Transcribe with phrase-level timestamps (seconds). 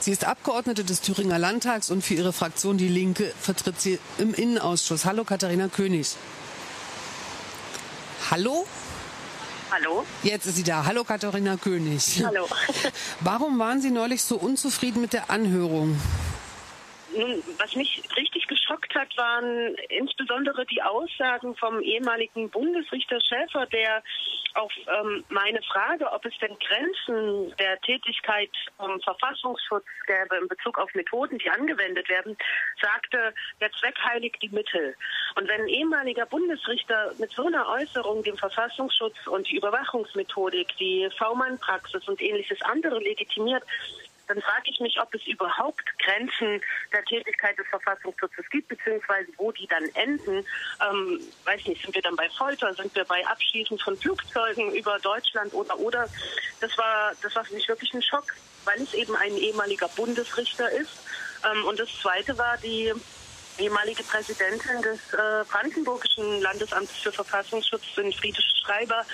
[0.00, 4.32] Sie ist Abgeordnete des Thüringer Landtags und für ihre Fraktion Die Linke vertritt sie im
[4.32, 5.04] Innenausschuss.
[5.04, 6.16] Hallo Katharina König.
[8.30, 8.66] Hallo?
[9.70, 10.06] Hallo?
[10.22, 10.86] Jetzt ist sie da.
[10.86, 12.24] Hallo Katharina König.
[12.24, 12.48] Hallo.
[13.20, 16.00] Warum waren Sie neulich so unzufrieden mit der Anhörung?
[17.14, 24.02] Nun, was mich richtig geschockt hat, waren insbesondere die Aussagen vom ehemaligen Bundesrichter Schäfer, der
[24.54, 30.78] auf ähm, meine Frage, ob es denn Grenzen der Tätigkeit vom Verfassungsschutz gäbe in Bezug
[30.78, 32.36] auf Methoden, die angewendet werden,
[32.80, 34.94] sagte, der Zweck heiligt die Mittel.
[35.36, 41.08] Und wenn ein ehemaliger Bundesrichter mit so einer Äußerung dem Verfassungsschutz und die Überwachungsmethodik, die
[41.16, 43.62] V-Mann-Praxis und ähnliches andere legitimiert,
[44.30, 46.62] dann frage ich mich, ob es überhaupt Grenzen
[46.92, 50.46] der Tätigkeit des Verfassungsschutzes gibt, beziehungsweise wo die dann enden.
[50.88, 54.98] Ähm, weiß nicht, sind wir dann bei Folter, sind wir bei Abschießen von Flugzeugen über
[55.00, 56.08] Deutschland oder oder.
[56.60, 58.32] Das war, das war für mich wirklich ein Schock,
[58.64, 60.92] weil es eben ein ehemaliger Bundesrichter ist.
[61.50, 62.92] Ähm, und das Zweite war die
[63.58, 69.04] ehemalige Präsidentin des äh, Brandenburgischen Landesamtes für Verfassungsschutz, Friede Schreiber,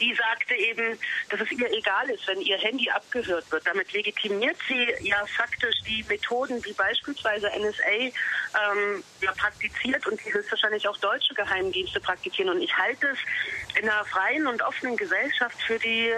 [0.00, 0.98] die sagte eben,
[1.30, 3.66] dass es ihr egal ist, wenn ihr Handy abgehört wird.
[3.66, 10.32] Damit legitimiert sie ja faktisch die Methoden, die beispielsweise NSA ähm, ja, praktiziert und die
[10.32, 12.50] höchstwahrscheinlich auch deutsche Geheimdienste praktizieren.
[12.50, 13.18] Und ich halte es
[13.78, 16.12] in einer freien und offenen Gesellschaft für die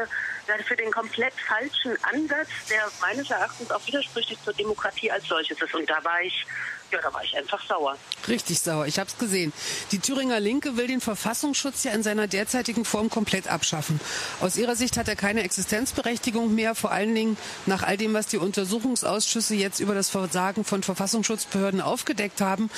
[0.64, 5.74] für den komplett falschen Ansatz, der meines Erachtens auch widersprüchlich zur Demokratie als solches ist.
[5.74, 6.46] Und da war ich
[6.91, 7.97] ja, da war ich einfach sauer.
[8.27, 9.53] Richtig sauer, ich habe es gesehen.
[9.92, 14.00] Die Thüringer Linke will den Verfassungsschutz ja in seiner derzeitigen Form komplett abschaffen.
[14.41, 18.27] Aus ihrer Sicht hat er keine Existenzberechtigung mehr, vor allen Dingen nach all dem, was
[18.27, 22.70] die Untersuchungsausschüsse jetzt über das Versagen von Verfassungsschutzbehörden aufgedeckt haben.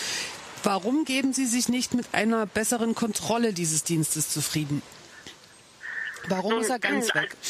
[0.63, 4.83] Warum geben Sie sich nicht mit einer besseren Kontrolle dieses Dienstes zufrieden?
[6.29, 7.37] Warum ist er ganz weg?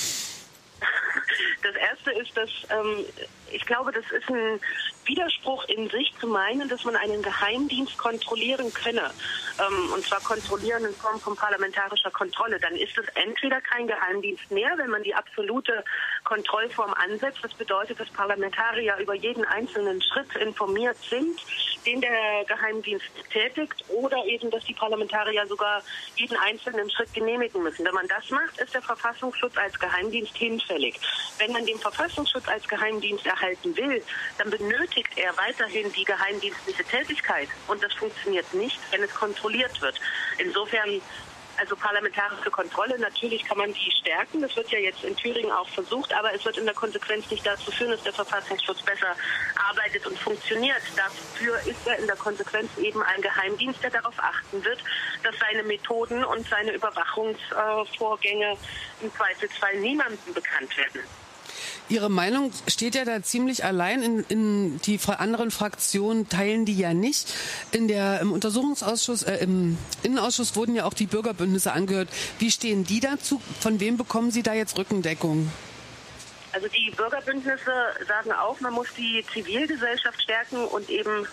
[1.62, 3.04] Das erste ist, dass ähm,
[3.52, 4.60] ich glaube, das ist ein
[5.04, 9.10] Widerspruch in sich zu meinen, dass man einen Geheimdienst kontrollieren könne.
[9.58, 12.58] Ähm, und zwar kontrollieren in Form von parlamentarischer Kontrolle.
[12.60, 15.84] Dann ist es entweder kein Geheimdienst mehr, wenn man die absolute
[16.24, 17.38] Kontrollform ansetzt.
[17.42, 21.40] Das bedeutet, dass Parlamentarier über jeden einzelnen Schritt informiert sind,
[21.86, 25.82] den der Geheimdienst tätigt, oder eben, dass die Parlamentarier sogar
[26.16, 27.84] jeden einzelnen Schritt genehmigen müssen.
[27.84, 31.00] Wenn man das macht, ist der Verfassungsschutz als Geheimdienst hinfällig.
[31.38, 34.02] Wenn man den Verfassungsschutz als Geheimdienst erhalten will,
[34.38, 37.48] dann benötigt er weiterhin die geheimdienstliche Tätigkeit.
[37.66, 40.00] Und das funktioniert nicht, wenn es kontrolliert wird.
[40.38, 41.00] Insofern
[41.56, 44.40] also parlamentarische Kontrolle, natürlich kann man die stärken.
[44.40, 47.46] Das wird ja jetzt in Thüringen auch versucht, aber es wird in der Konsequenz nicht
[47.46, 49.14] dazu führen, dass der Verfassungsschutz besser
[49.68, 50.80] arbeitet und funktioniert.
[50.96, 54.78] Dafür ist er in der Konsequenz eben ein Geheimdienst, der darauf achten wird,
[55.22, 58.56] dass seine Methoden und seine Überwachungsvorgänge
[59.02, 61.02] im Zweifelsfall niemandem bekannt werden.
[61.90, 64.02] Ihre Meinung steht ja da ziemlich allein.
[64.02, 67.34] In, in die anderen Fraktionen teilen die ja nicht.
[67.72, 72.08] In der, Im Untersuchungsausschuss, äh, im Innenausschuss wurden ja auch die Bürgerbündnisse angehört.
[72.38, 73.42] Wie stehen die dazu?
[73.58, 75.50] Von wem bekommen Sie da jetzt Rückendeckung?
[76.52, 77.72] Also die Bürgerbündnisse
[78.06, 81.26] sagen auch, man muss die Zivilgesellschaft stärken und eben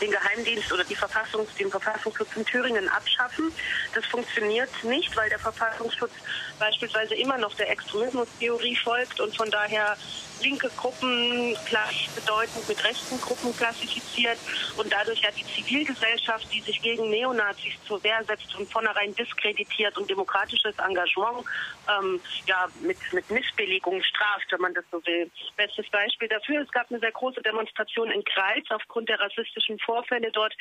[0.00, 3.52] den Geheimdienst oder die Verfassungs, den Verfassungsschutz in Thüringen abschaffen.
[3.94, 6.12] Das funktioniert nicht, weil der Verfassungsschutz
[6.60, 9.96] beispielsweise immer noch der Extremismustheorie folgt und von daher
[10.42, 14.38] linke Gruppen gleichbedeutend mit rechten Gruppen klassifiziert
[14.76, 19.96] und dadurch ja die Zivilgesellschaft, die sich gegen Neonazis zur Wehr setzt, von vornherein diskreditiert
[19.98, 21.44] und demokratisches Engagement
[21.88, 25.30] ähm, ja mit, mit Missbilligung straft, wenn man das so will.
[25.56, 30.30] Bestes Beispiel dafür, es gab eine sehr große Demonstration in Kreis aufgrund der rassistischen Vorfälle
[30.32, 30.54] dort.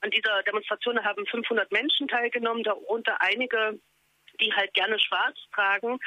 [0.00, 3.78] An dieser Demonstration haben 500 Menschen teilgenommen, darunter einige
[4.40, 5.98] die halt gerne schwarz tragen,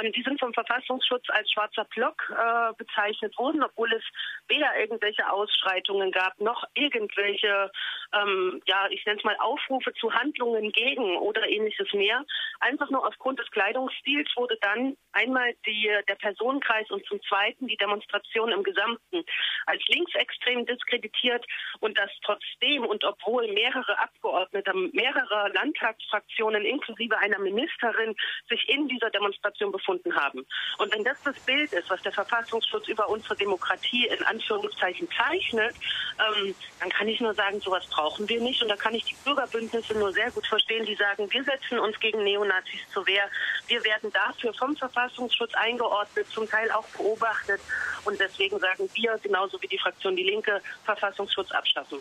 [0.00, 4.04] ähm, die sind vom Verfassungsschutz als schwarzer Block äh, bezeichnet worden, obwohl es
[4.48, 7.70] weder irgendwelche Ausschreitungen gab, noch irgendwelche,
[8.12, 12.24] ähm, ja, ich nenne es mal Aufrufe zu Handlungen gegen oder ähnliches mehr.
[12.60, 17.76] Einfach nur aufgrund des Kleidungsstils wurde dann einmal die, der Personenkreis und zum Zweiten die
[17.76, 19.24] Demonstration im Gesamten
[19.66, 21.44] als linksextrem diskreditiert
[21.80, 28.14] und das trotzdem und obwohl mehrere Abgeordnete mehrerer Landtagsfraktionen inklusive einer Minister Ministerin
[28.48, 30.46] sich in dieser Demonstration befunden haben.
[30.78, 35.74] Und wenn das das Bild ist, was der Verfassungsschutz über unsere Demokratie in Anführungszeichen zeichnet,
[36.18, 38.62] ähm, dann kann ich nur sagen, sowas brauchen wir nicht.
[38.62, 41.98] Und da kann ich die Bürgerbündnisse nur sehr gut verstehen, die sagen, wir setzen uns
[41.98, 43.24] gegen Neonazis zur Wehr.
[43.66, 47.60] Wir werden dafür vom Verfassungsschutz eingeordnet, zum Teil auch beobachtet.
[48.04, 51.98] Und deswegen sagen wir, genauso wie die Fraktion Die Linke, Verfassungsschutz abschaffen.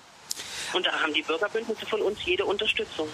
[0.74, 3.08] Und da haben die Bürgerbündnisse von uns jede Unterstützung.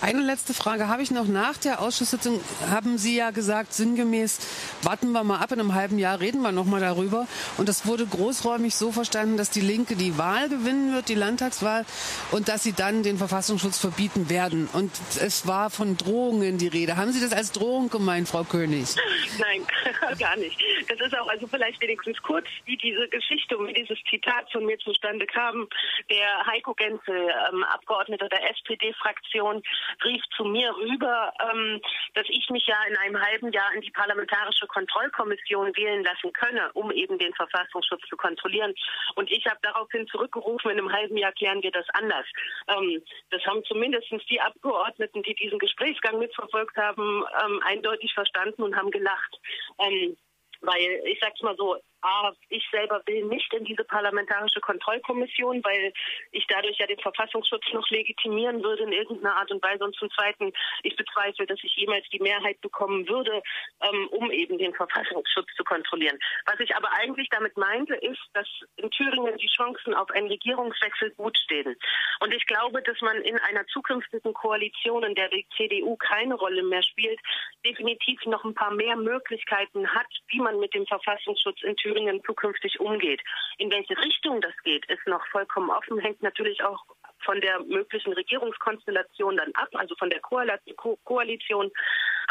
[0.00, 1.26] Eine letzte Frage habe ich noch.
[1.26, 2.40] Nach der Ausschusssitzung
[2.70, 4.38] haben Sie ja gesagt, sinngemäß,
[4.82, 7.26] warten wir mal ab, in einem halben Jahr reden wir nochmal darüber.
[7.56, 11.84] Und das wurde großräumig so verstanden, dass die Linke die Wahl gewinnen wird, die Landtagswahl,
[12.32, 14.68] und dass sie dann den Verfassungsschutz verbieten werden.
[14.72, 14.90] Und
[15.20, 16.96] es war von Drohungen die Rede.
[16.96, 18.88] Haben Sie das als Drohung gemeint, Frau König?
[19.38, 19.66] Nein,
[20.18, 20.56] gar nicht.
[20.88, 24.64] Das ist auch, also vielleicht wenigstens kurz, wie diese Geschichte und wie dieses Zitat von
[24.66, 25.68] mir zustande kam.
[26.10, 29.62] Der Heiko Genzel, ähm, Abgeordneter der SPD-Fraktion,
[30.04, 31.80] rief zu mir rüber, ähm,
[32.14, 36.70] dass ich mich ja in einem halben Jahr in die Parlamentarische Kontrollkommission wählen lassen könne,
[36.74, 38.74] um eben den Verfassungsschutz zu kontrollieren.
[39.16, 42.26] Und ich habe daraufhin zurückgerufen, in einem halben Jahr klären wir das anders.
[42.68, 48.76] Ähm, das haben zumindest die Abgeordneten, die diesen Gesprächsgang mitverfolgt haben, ähm, eindeutig verstanden und
[48.76, 49.38] haben gelacht.
[49.78, 50.16] Ähm,
[50.60, 55.92] weil ich sag's mal so, A, ich selber will nicht in diese parlamentarische Kontrollkommission, weil
[56.32, 59.84] ich dadurch ja den Verfassungsschutz noch legitimieren würde in irgendeiner Art und Weise.
[59.84, 60.52] Und zum Zweiten,
[60.82, 63.42] ich bezweifle, dass ich jemals die Mehrheit bekommen würde,
[63.80, 66.18] ähm, um eben den Verfassungsschutz zu kontrollieren.
[66.44, 71.10] Was ich aber eigentlich damit meinte, ist, dass in Thüringen die Chancen auf einen Regierungswechsel
[71.12, 71.74] gut stehen.
[72.20, 76.62] Und ich glaube, dass man in einer zukünftigen Koalition, in der die CDU keine Rolle
[76.62, 77.18] mehr spielt,
[77.64, 82.22] definitiv noch ein paar mehr Möglichkeiten hat, wie man mit dem Verfassungsschutz in Thüringen Thüringen
[82.24, 83.20] zukünftig umgeht.
[83.58, 86.84] In welche Richtung das geht, ist noch vollkommen offen, hängt natürlich auch
[87.24, 91.70] von der möglichen Regierungskonstellation dann ab, also von der Koalition.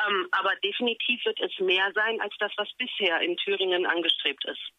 [0.06, 4.74] Ähm, aber definitiv wird es mehr sein als das, was bisher in Thüringen angestrebt ist.